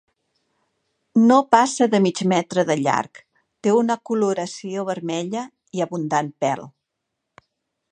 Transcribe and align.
No 1.31 1.35
passa 1.55 1.87
de 1.91 1.99
mig 2.05 2.21
metre 2.31 2.63
de 2.69 2.77
llarg, 2.79 3.21
té 3.67 3.75
una 3.81 3.99
coloració 4.11 4.89
vermella 4.89 5.47
i 5.81 5.87
abundant 5.89 6.35
pèl. 6.47 6.67